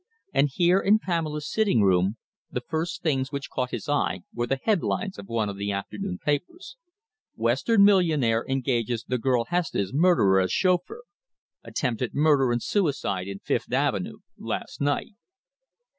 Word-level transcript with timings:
And 0.33 0.49
here, 0.51 0.79
in 0.79 0.97
Pamela's 0.97 1.47
sitting 1.47 1.83
room, 1.83 2.17
the 2.49 2.63
first 2.67 3.03
things 3.03 3.31
which 3.31 3.51
caught 3.51 3.69
his 3.69 3.87
eye 3.87 4.21
were 4.33 4.47
the 4.47 4.59
headlines 4.63 5.19
of 5.19 5.27
one 5.27 5.47
of 5.47 5.57
the 5.57 5.71
afternoon 5.71 6.17
papers: 6.17 6.75
WESTERN 7.35 7.83
MILLIONAIRE 7.83 8.43
ENGAGES 8.49 9.03
THE 9.07 9.19
GIRL 9.19 9.45
HESTE'S 9.49 9.93
MURDERER 9.93 10.39
AS 10.39 10.51
CHAUFFEUR! 10.51 11.03
ATTEMPTED 11.63 12.15
MURDER 12.15 12.51
AND 12.51 12.63
SUICIDE 12.63 13.27
IN 13.27 13.39
FIFTH 13.43 13.71
AVENUE 13.71 14.17
LAST 14.39 14.81
NIGHT. 14.81 15.13